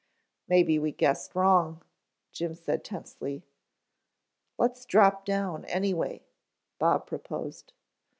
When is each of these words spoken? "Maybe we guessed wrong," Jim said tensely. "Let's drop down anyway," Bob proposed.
"Maybe 0.47 0.79
we 0.79 0.91
guessed 0.91 1.35
wrong," 1.35 1.83
Jim 2.31 2.55
said 2.55 2.83
tensely. 2.83 3.43
"Let's 4.57 4.83
drop 4.83 5.25
down 5.25 5.63
anyway," 5.65 6.23
Bob 6.79 7.05
proposed. 7.05 7.71